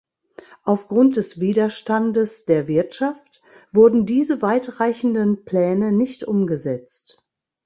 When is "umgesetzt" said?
6.23-7.23